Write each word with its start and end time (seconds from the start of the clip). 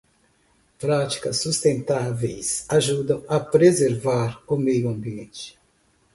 Práticas 0.79 1.41
sustentáveis 1.43 2.65
ajudam 2.67 3.21
a 3.29 3.39
preservar 3.39 4.41
o 4.47 4.57
meio 4.57 4.89
ambiente. 4.89 5.59